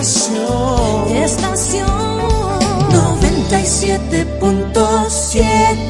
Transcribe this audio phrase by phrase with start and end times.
[0.00, 1.14] estación.
[1.14, 1.86] Estación
[2.90, 5.89] 97.7.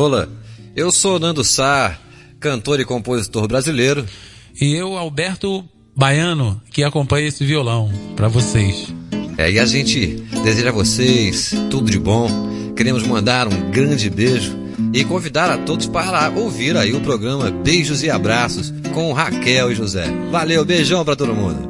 [0.00, 0.26] Olá,
[0.74, 1.98] eu sou Nando Sá,
[2.40, 4.06] cantor e compositor brasileiro.
[4.58, 5.62] E eu, Alberto
[5.94, 8.88] Baiano, que acompanha esse violão para vocês.
[9.36, 10.06] É, e a gente
[10.42, 12.26] deseja a vocês tudo de bom.
[12.74, 14.56] Queremos mandar um grande beijo
[14.94, 19.74] e convidar a todos para ouvir aí o programa Beijos e Abraços com Raquel e
[19.74, 20.06] José.
[20.30, 21.69] Valeu, beijão para todo mundo.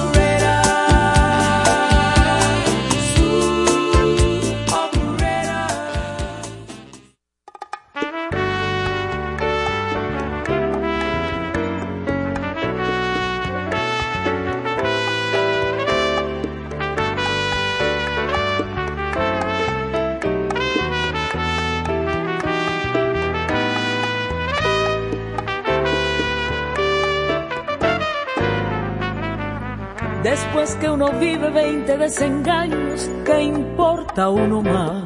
[31.53, 35.03] 20 desengaños, ¿qué importa uno más?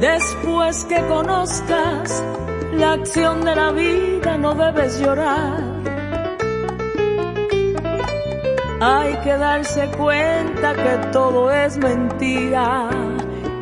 [0.00, 2.22] Después que conozcas
[2.74, 5.60] la acción de la vida, no debes llorar.
[8.80, 12.88] Hay que darse cuenta que todo es mentira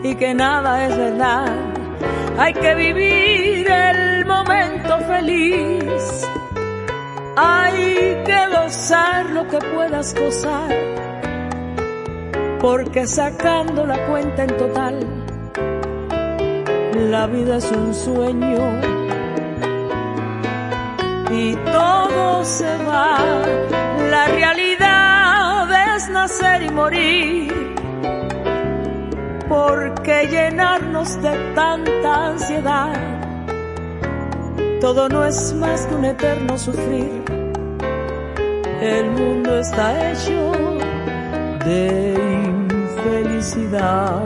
[0.02, 1.56] y que nada es verdad.
[2.38, 6.24] Hay que vivir el momento feliz
[7.40, 10.74] hay que gozar lo que puedas gozar,
[12.60, 14.98] porque sacando la cuenta en total,
[17.10, 18.80] la vida es un sueño
[21.30, 23.18] y todo se va.
[24.10, 27.74] La realidad es nacer y morir,
[29.48, 33.17] porque llenarnos de tanta ansiedad
[34.80, 37.22] todo no es más que un eterno sufrir.
[38.80, 40.52] El mundo está hecho
[41.64, 42.14] de
[42.70, 44.22] infelicidad.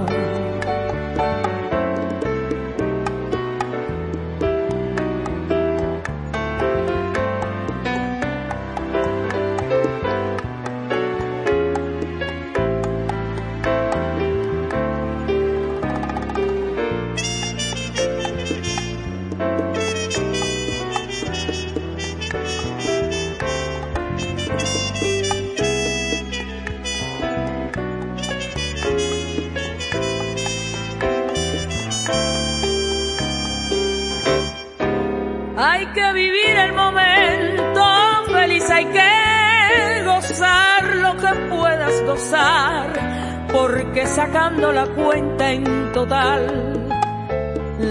[45.13, 45.93] Cuenta en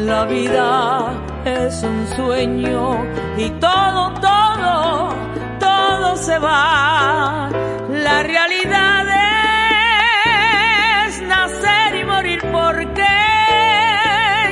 [0.07, 1.13] la vida
[1.45, 3.05] es un sueño
[3.37, 5.13] y todo, todo,
[5.59, 7.49] todo se va.
[7.89, 9.05] La realidad
[11.05, 13.13] es nacer y morir porque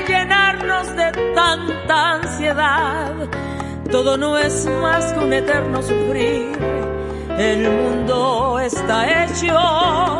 [0.07, 3.13] llenarnos de tanta ansiedad.
[3.91, 6.59] Todo no es más que un eterno sufrir
[7.39, 10.19] el mundo está hecho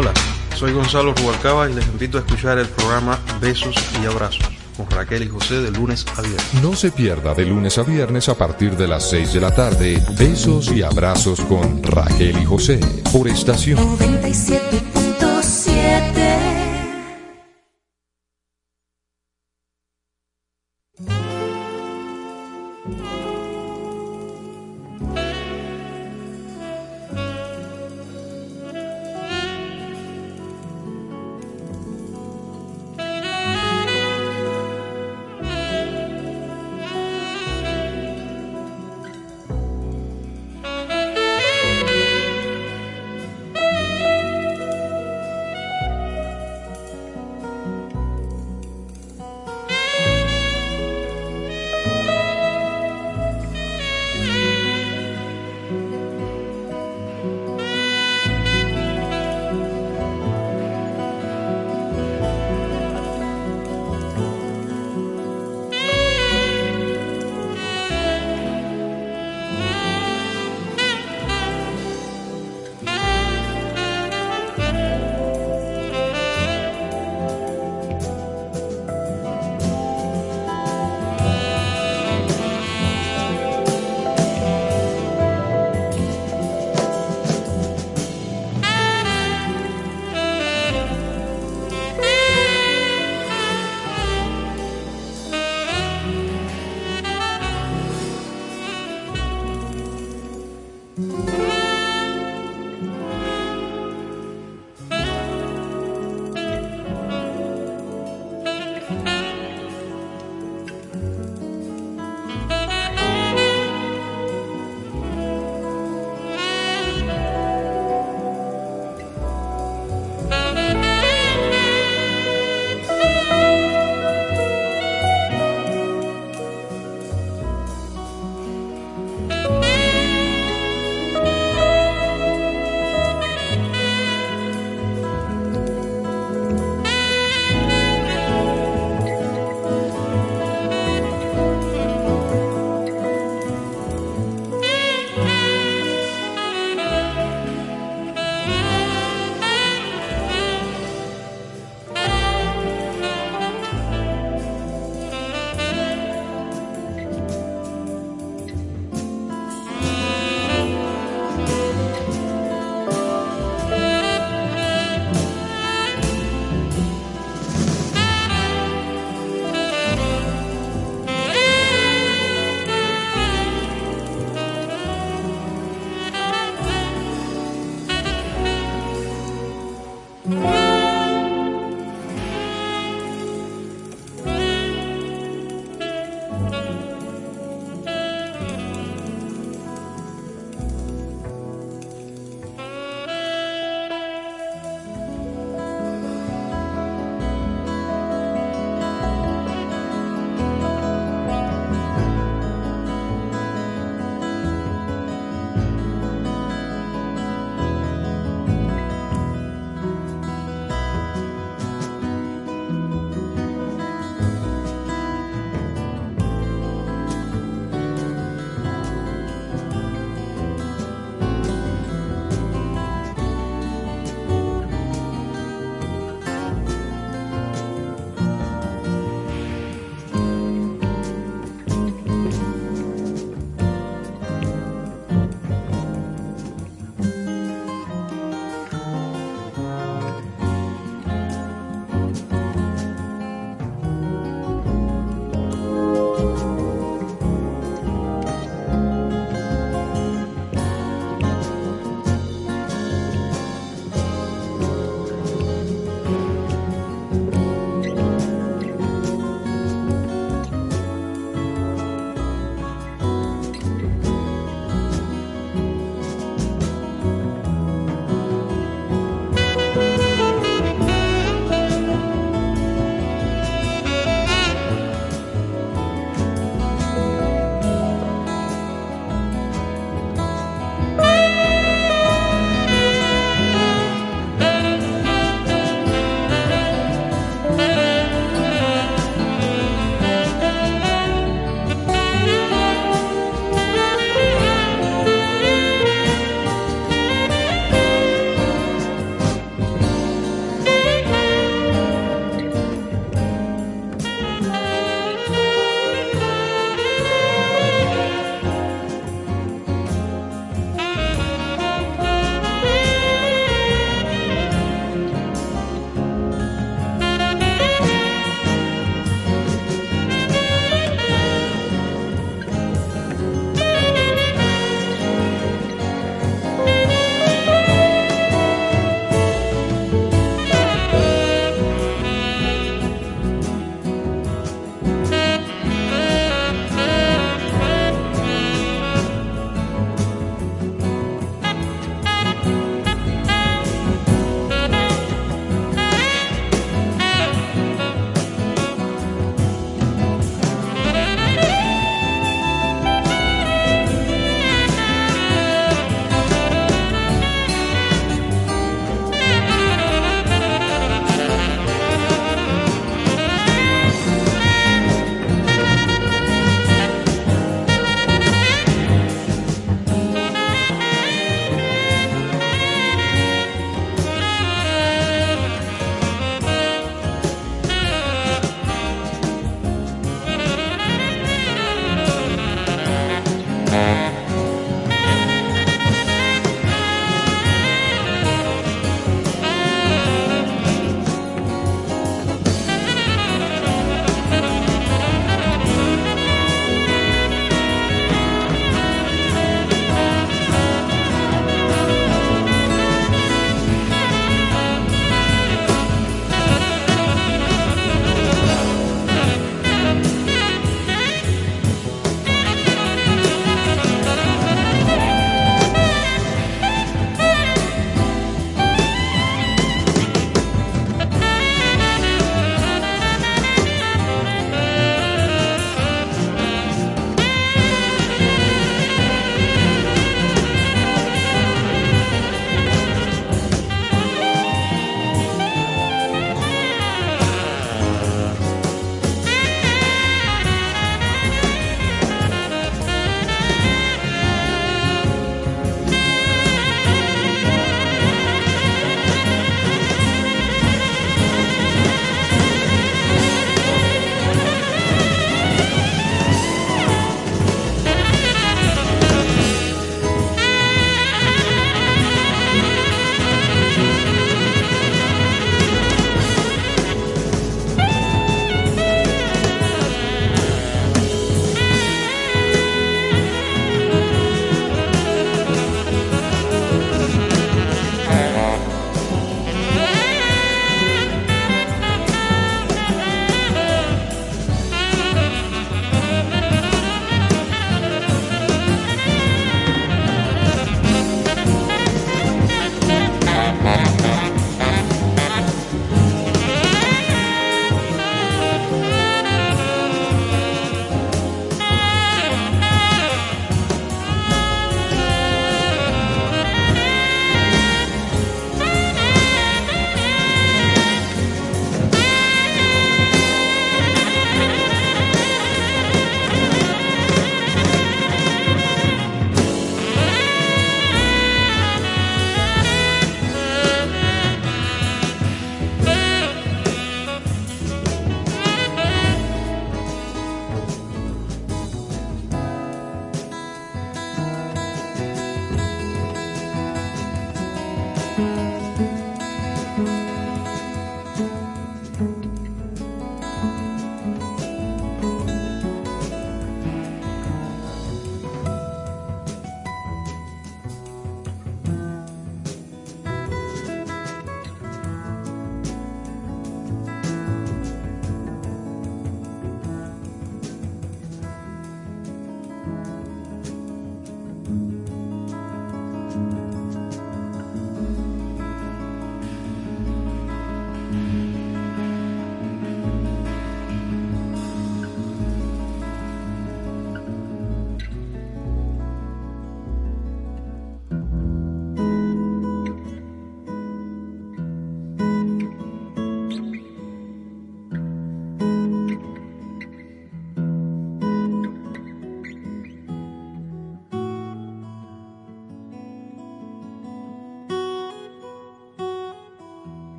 [0.00, 0.14] Hola,
[0.56, 5.24] soy Gonzalo Rubalcaba y les invito a escuchar el programa Besos y Abrazos con Raquel
[5.24, 6.54] y José de lunes a viernes.
[6.62, 10.02] No se pierda de lunes a viernes a partir de las 6 de la tarde
[10.18, 12.80] Besos y Abrazos con Raquel y José
[13.12, 14.99] por estación 97.7.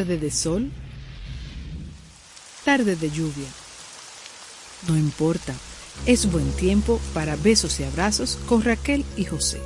[0.00, 0.70] Tarde de sol,
[2.64, 3.48] tarde de lluvia.
[4.88, 5.52] No importa,
[6.06, 9.60] es buen tiempo para besos y abrazos con Raquel y José.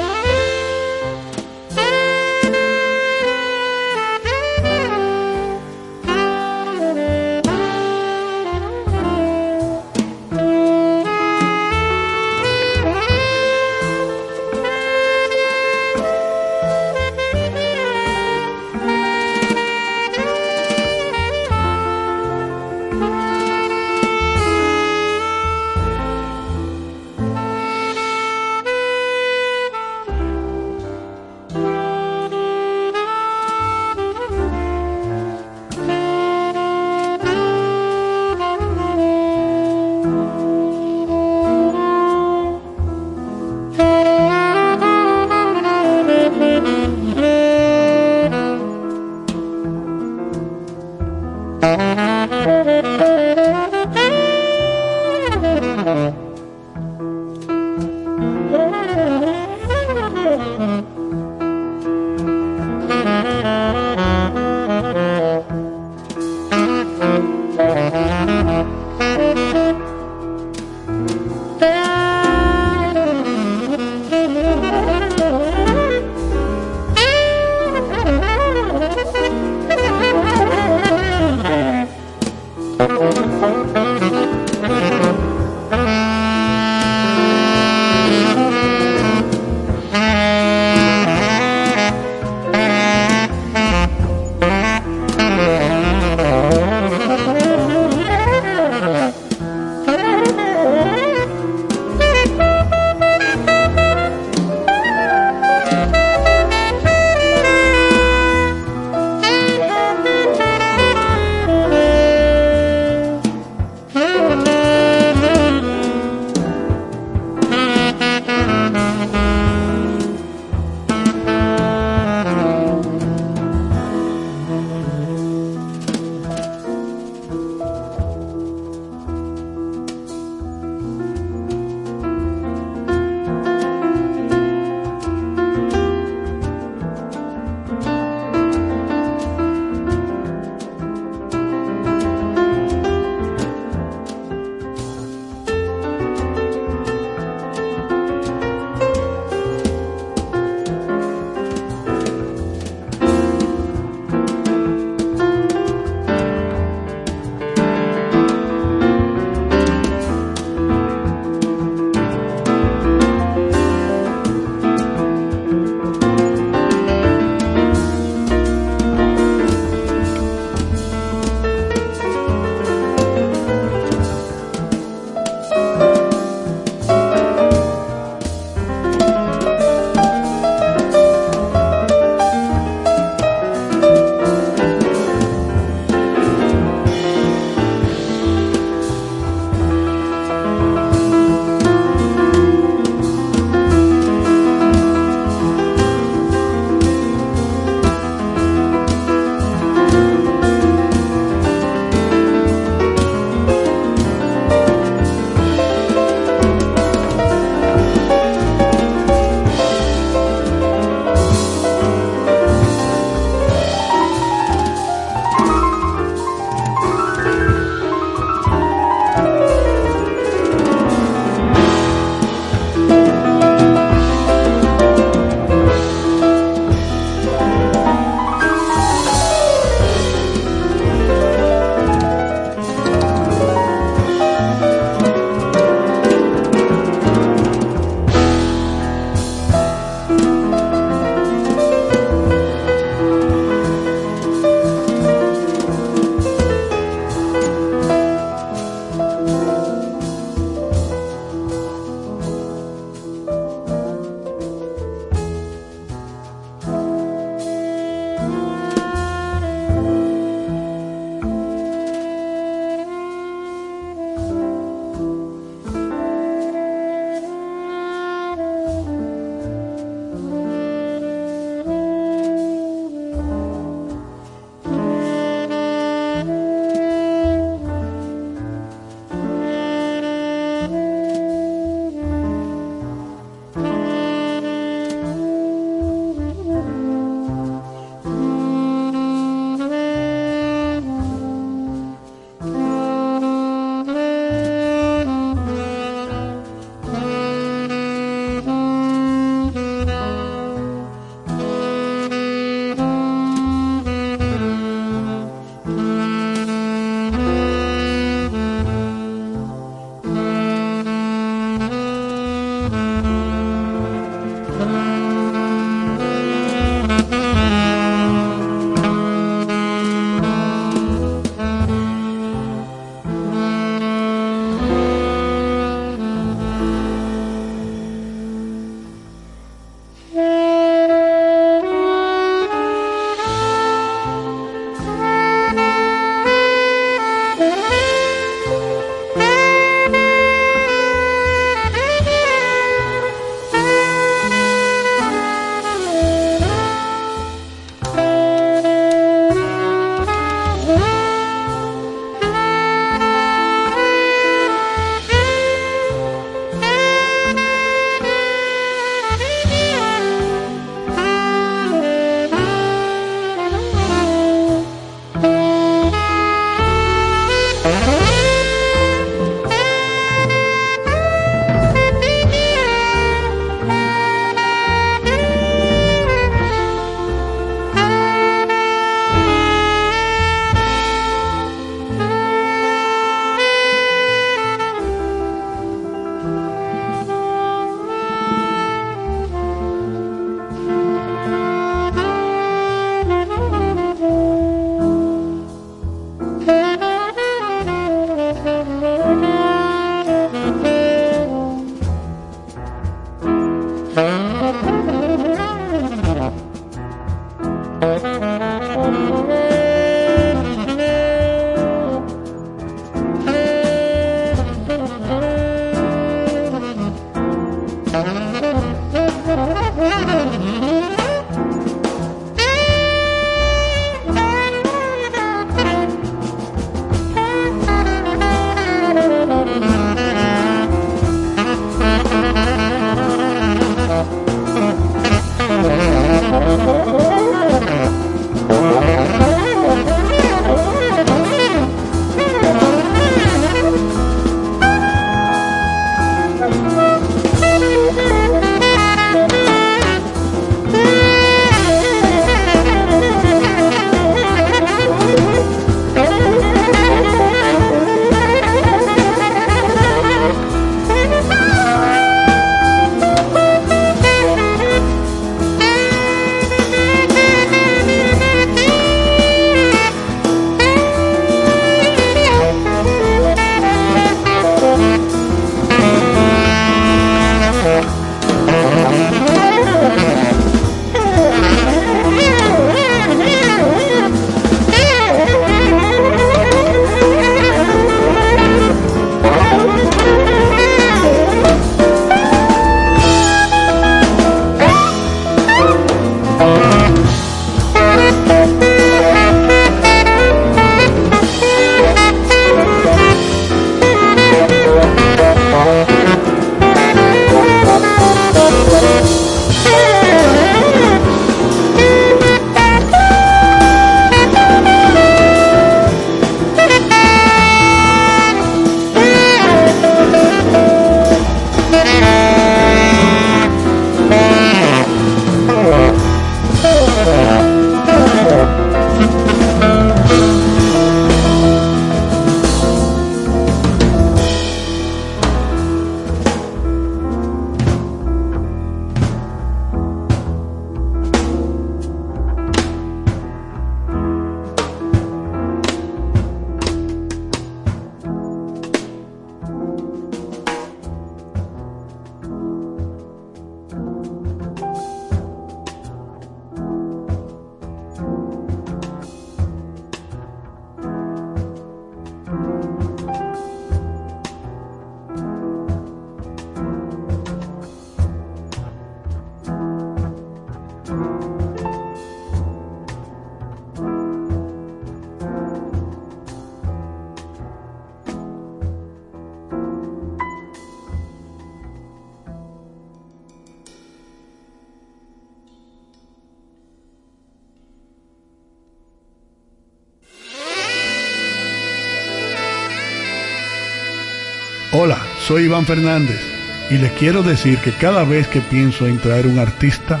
[595.70, 596.20] Fernández
[596.68, 600.00] y les quiero decir que cada vez que pienso en traer un artista,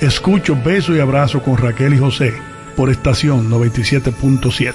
[0.00, 2.40] escucho Beso y Abrazo con Raquel y José
[2.76, 4.74] por estación 97.7.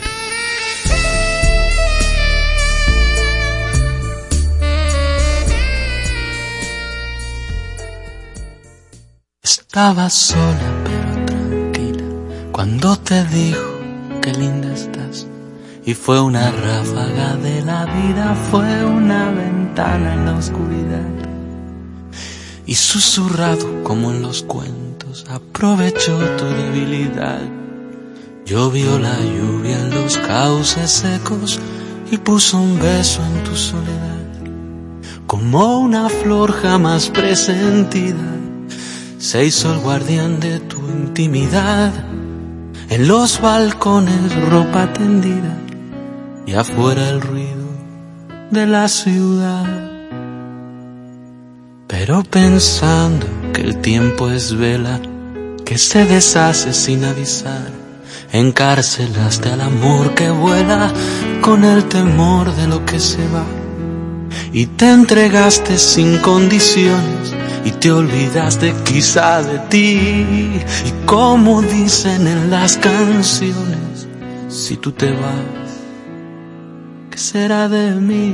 [9.41, 12.03] Estaba sola pero tranquila
[12.51, 13.79] cuando te dijo
[14.21, 15.02] que linda estás.
[15.85, 21.09] Y fue una ráfaga de la vida, fue una ventana en la oscuridad.
[22.65, 27.41] Y susurrado como en los cuentos, aprovechó tu debilidad.
[28.45, 31.59] Llovió la lluvia en los cauces secos
[32.09, 34.23] y puso un beso en tu soledad.
[35.27, 38.37] Como una flor jamás presentida,
[39.17, 41.91] se hizo el guardián de tu intimidad.
[42.89, 45.57] En los balcones ropa tendida
[46.45, 47.65] y afuera el ruido
[48.51, 49.65] de la ciudad.
[51.87, 54.99] Pero pensando que el tiempo es vela
[55.65, 57.69] que se deshace sin avisar,
[58.31, 60.91] encarcelaste al amor que vuela
[61.41, 63.45] con el temor de lo que se va.
[64.51, 67.33] Y te entregaste sin condiciones
[67.65, 70.61] y te olvidaste quizá de ti.
[70.85, 74.07] Y como dicen en las canciones,
[74.49, 75.62] si tú te vas, ¿qué
[77.33, 78.29] será de mí?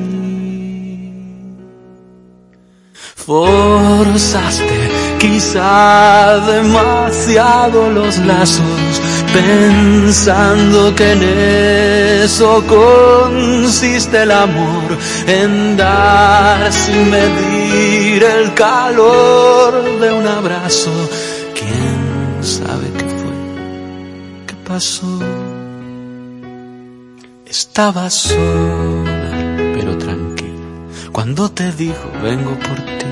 [3.16, 4.80] Forzaste
[5.20, 8.92] quizá demasiado los lazos,
[9.32, 11.22] pensando que en
[12.26, 14.88] eso consiste el amor,
[15.28, 19.72] en dar sin medir el calor
[20.02, 20.92] de un abrazo.
[21.58, 22.00] ¿Quién
[22.42, 23.36] sabe qué fue?
[24.48, 25.39] ¿Qué pasó?
[27.50, 29.32] Estaba sola,
[29.74, 33.08] pero tranquila, cuando te dijo vengo por ti.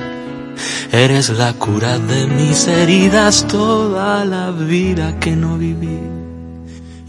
[0.92, 6.02] Eres la cura de mis heridas, toda la vida que no viví.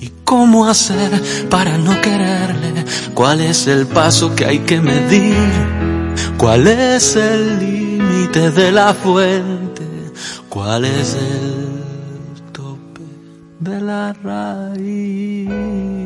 [0.00, 2.86] ¿Y cómo hacer para no quererle?
[3.12, 5.36] ¿Cuál es el paso que hay que medir?
[6.38, 9.86] ¿Cuál es el límite de la fuente?
[10.48, 13.02] ¿Cuál es el tope
[13.60, 15.97] de la raíz?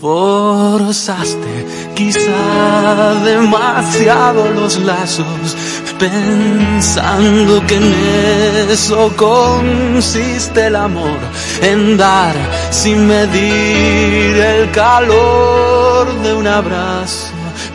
[0.00, 5.54] Forzaste quizá demasiado los lazos,
[5.98, 11.18] pensando que en eso consiste el amor,
[11.60, 12.34] en dar
[12.70, 17.26] sin medir el calor de un abrazo.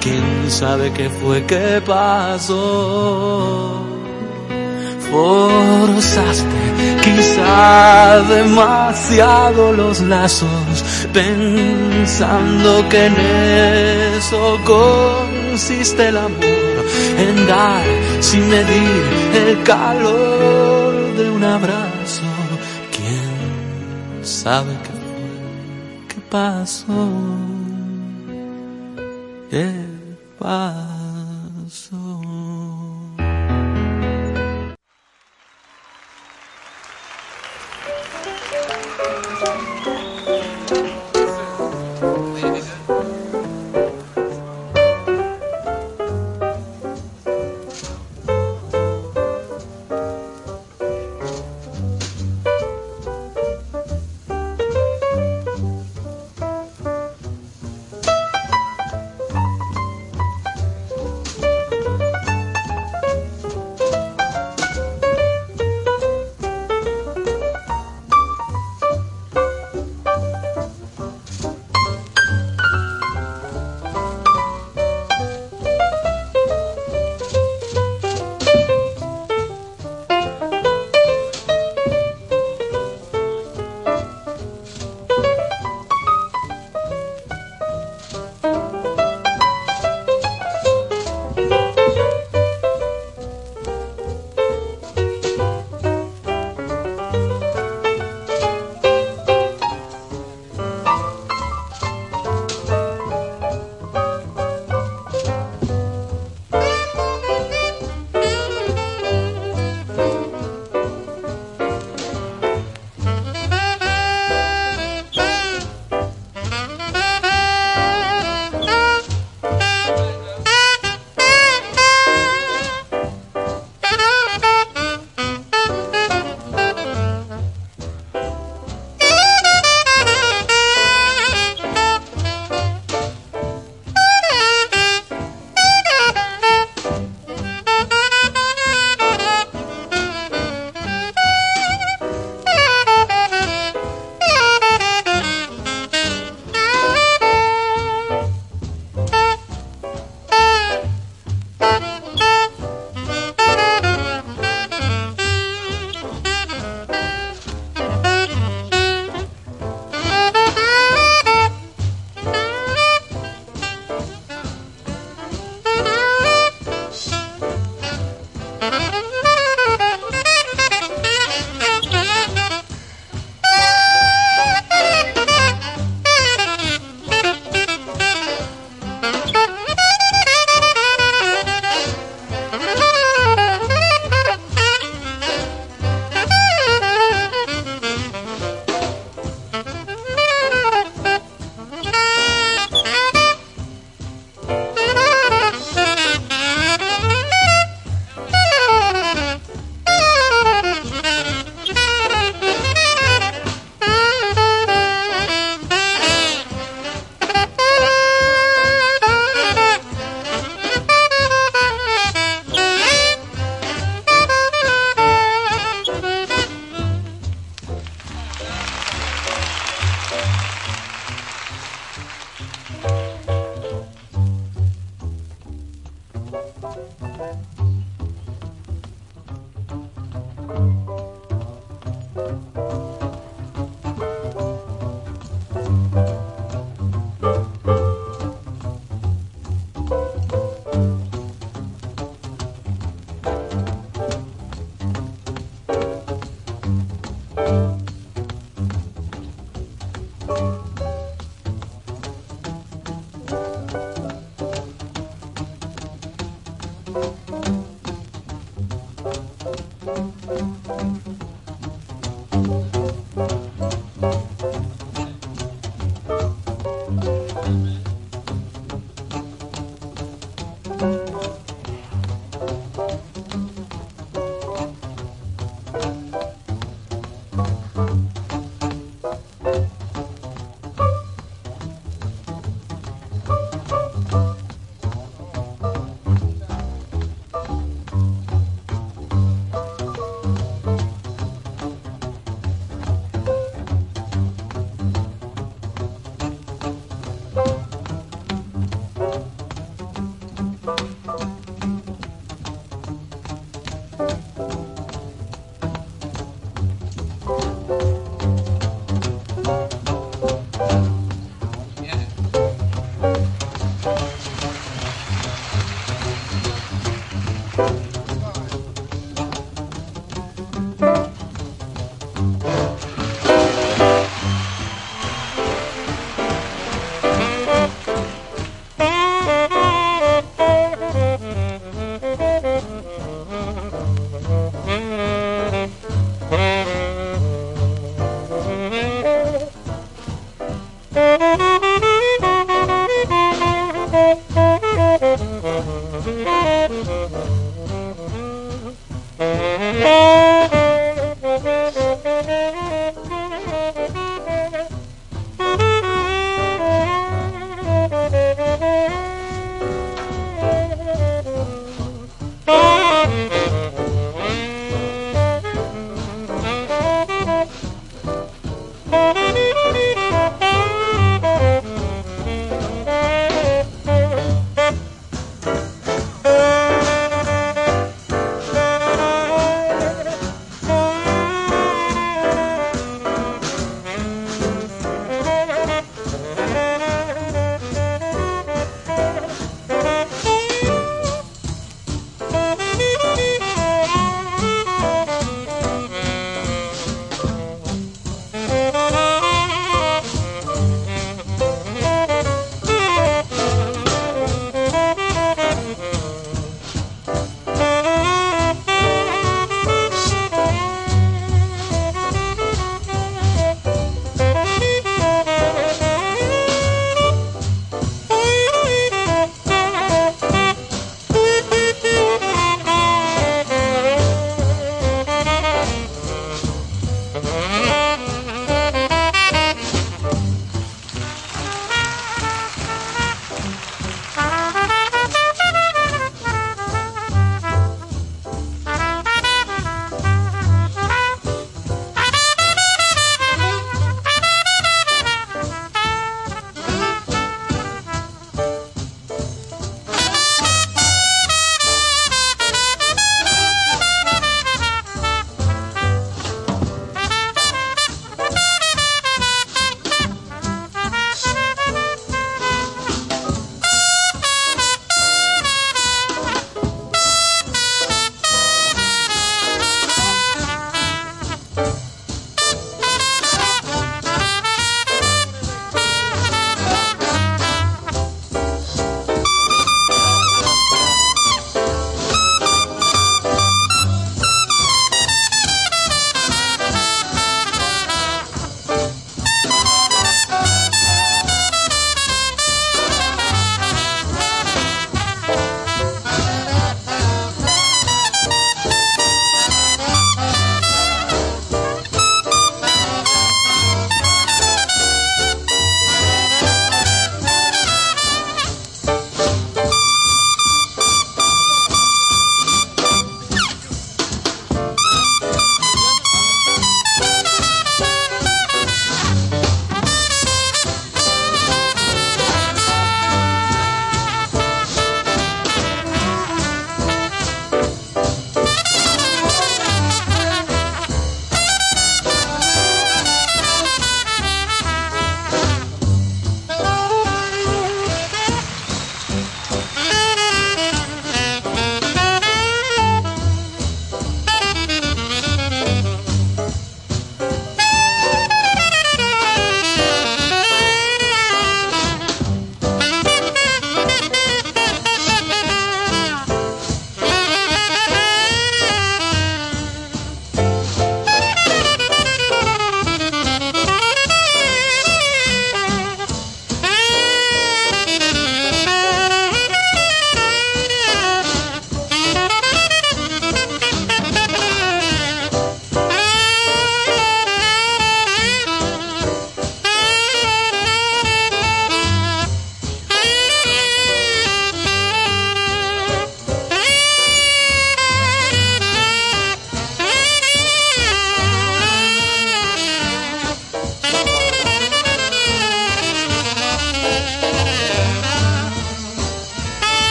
[0.00, 3.93] ¿Quién sabe qué fue que pasó?
[5.14, 6.44] Forzaste
[7.04, 13.14] quizá demasiado los lazos, pensando que en
[14.18, 16.84] eso consiste el amor,
[17.16, 17.84] en dar
[18.18, 19.02] sin medir
[19.46, 22.28] el calor de un abrazo.
[22.90, 27.06] ¿Quién sabe qué qué pasó?
[29.48, 29.70] ¿Qué
[30.40, 30.93] pasó?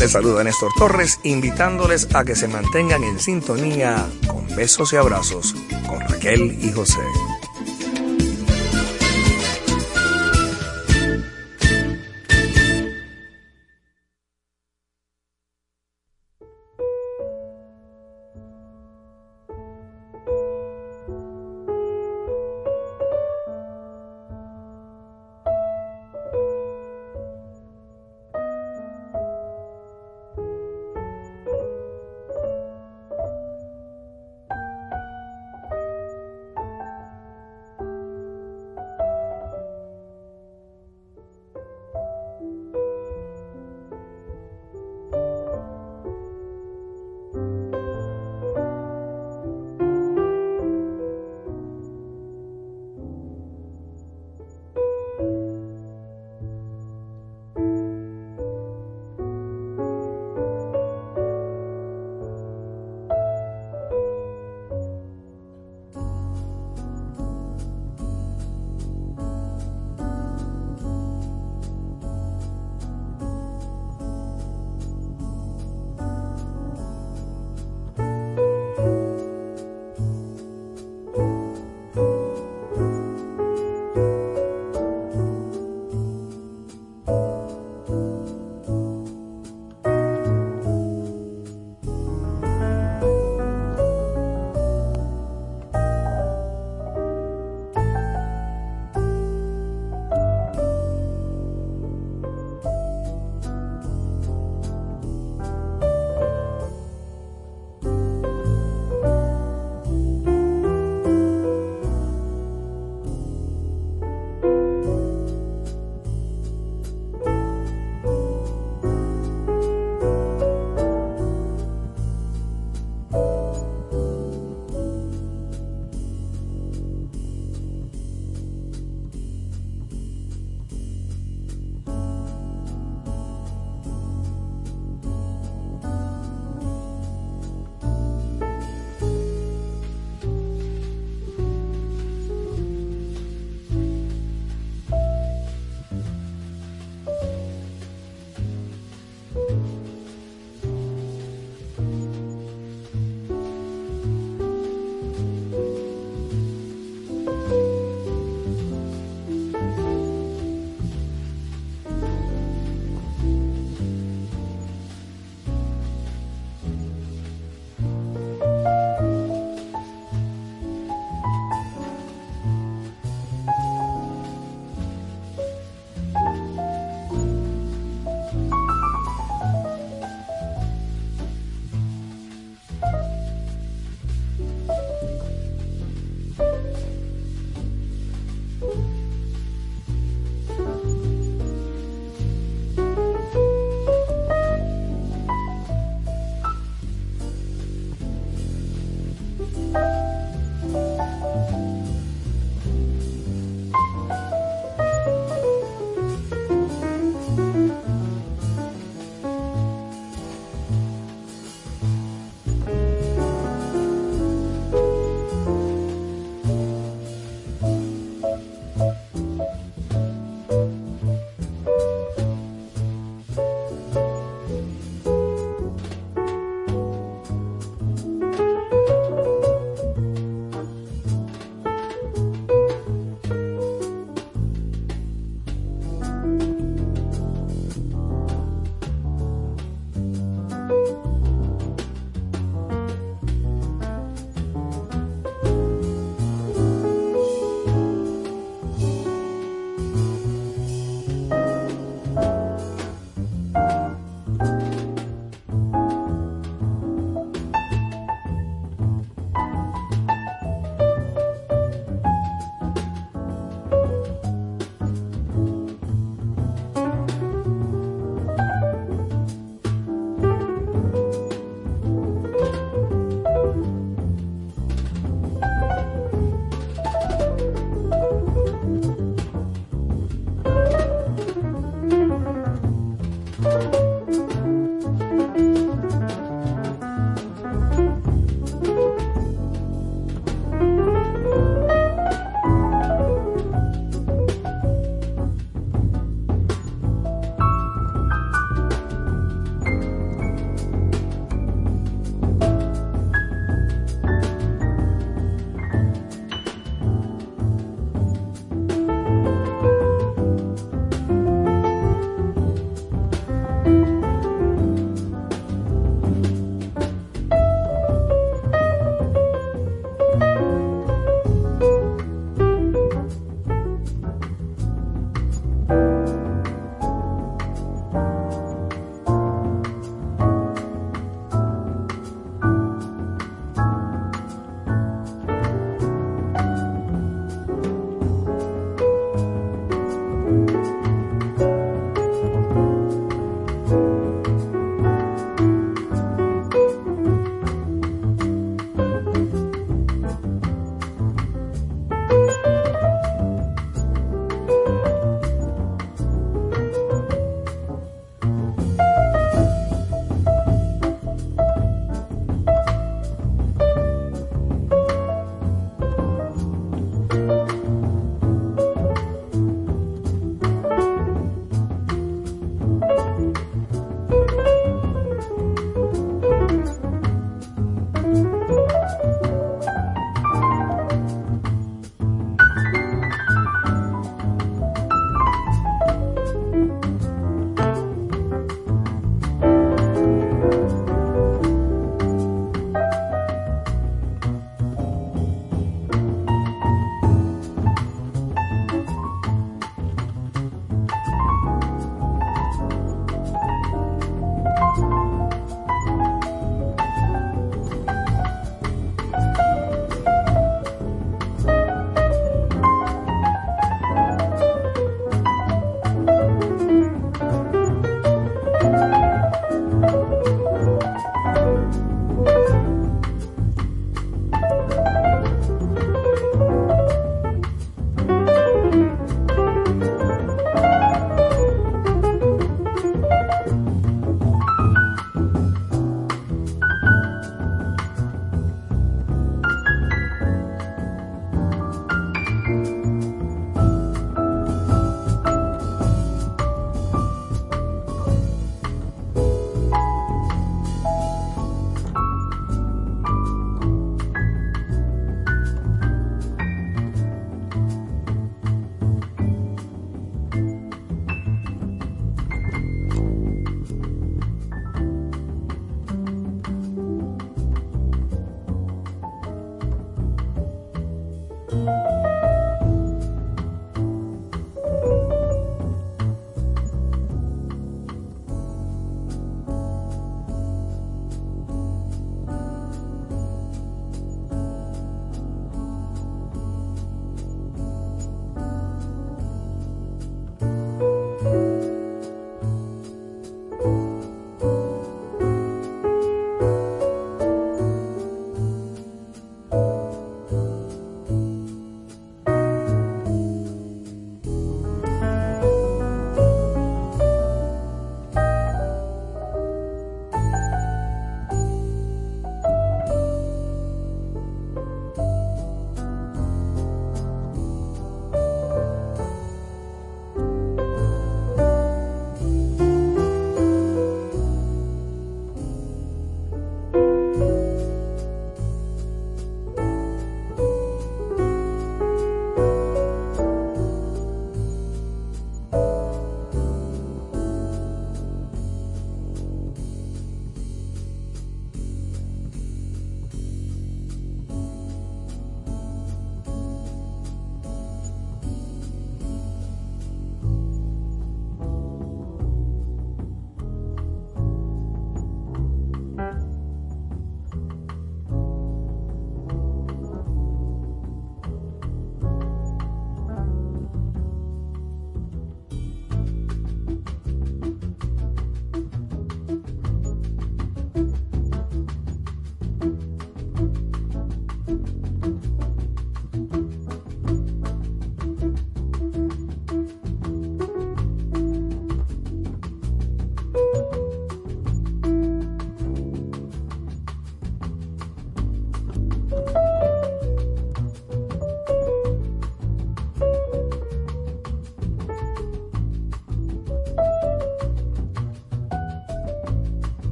[0.00, 5.54] Les saluda Néstor Torres, invitándoles a que se mantengan en sintonía con besos y abrazos
[5.86, 7.02] con Raquel y José.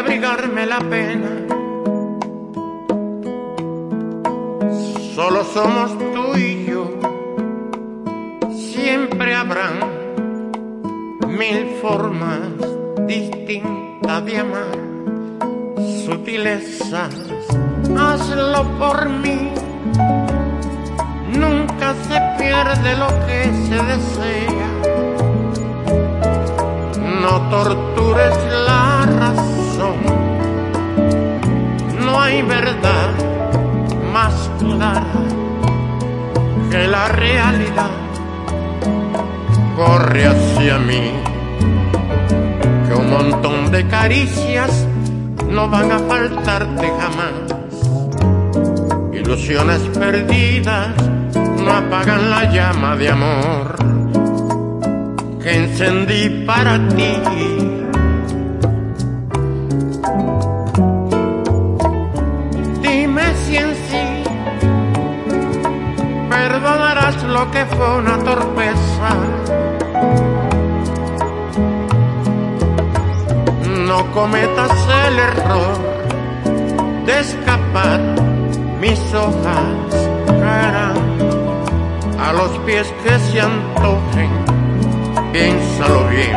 [0.00, 1.09] Abrigarme la pena.
[52.00, 53.76] Apagan la llama de amor
[55.42, 57.12] que encendí para ti.
[62.82, 64.06] Dime si en sí
[66.30, 69.10] perdonarás lo que fue una torpeza.
[73.88, 74.72] No cometas
[75.06, 75.78] el error
[77.04, 78.00] de escapar,
[78.80, 79.79] mis hojas
[82.30, 84.30] a los pies que se antojen
[85.32, 86.36] piénsalo bien.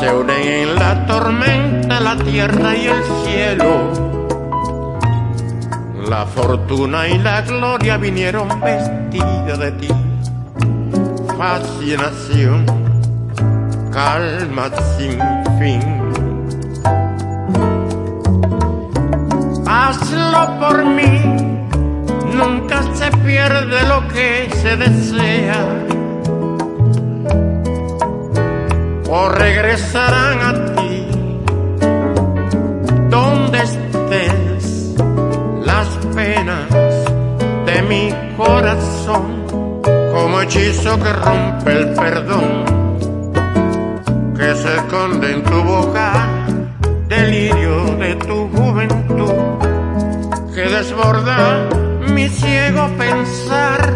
[0.00, 3.92] Se unen en la tormenta la tierra y el cielo.
[6.08, 9.88] La fortuna y la gloria vinieron vestidas de ti.
[11.36, 12.64] Fascinación,
[13.92, 15.18] calma sin
[15.58, 15.95] fin.
[24.66, 25.62] Se desea.
[29.08, 31.06] O regresarán a ti
[33.08, 34.94] donde estés
[35.64, 36.68] las penas
[37.66, 38.04] de mi
[38.36, 39.26] corazón
[40.12, 42.48] como hechizo que rompe el perdón
[44.36, 46.08] que se esconde en tu boca
[47.08, 49.32] delirio de tu juventud
[50.54, 51.68] que desborda
[52.14, 53.95] mi ciego pensar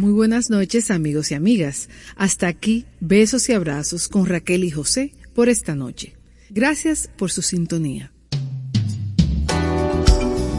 [0.00, 1.90] Muy buenas noches amigos y amigas.
[2.16, 6.14] Hasta aquí besos y abrazos con Raquel y José por esta noche.
[6.48, 8.10] Gracias por su sintonía.